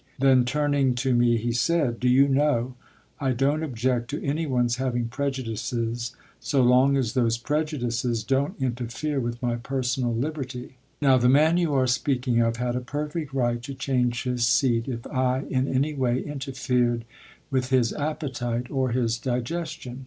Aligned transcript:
Then 0.17 0.45
turning 0.45 0.95
to 0.95 1.13
me 1.13 1.37
he 1.37 1.51
said: 1.51 1.99
"Do 1.99 2.09
you 2.09 2.27
know, 2.27 2.73
I 3.19 3.33
don't 3.33 3.61
object 3.61 4.09
to 4.09 4.23
anyone's 4.25 4.77
having 4.77 5.09
prejudices 5.09 6.15
so 6.39 6.63
long 6.63 6.97
as 6.97 7.13
those 7.13 7.37
prejudices 7.37 8.23
don't 8.23 8.59
interfere 8.59 9.19
with 9.19 9.39
my 9.43 9.57
personal 9.57 10.11
liberty. 10.15 10.77
Now, 11.03 11.19
the 11.19 11.29
man 11.29 11.57
you 11.57 11.75
are 11.75 11.85
speaking 11.85 12.39
of 12.41 12.57
had 12.57 12.75
a 12.75 12.79
perfect 12.81 13.31
right 13.31 13.61
to 13.61 13.75
change 13.75 14.23
his 14.23 14.43
seat 14.47 14.87
if 14.87 15.05
I 15.05 15.43
in 15.51 15.67
any 15.67 15.93
way 15.93 16.19
interfered 16.19 17.05
with 17.51 17.69
his 17.69 17.93
appetite 17.93 18.71
or 18.71 18.89
his 18.89 19.19
digestion. 19.19 19.99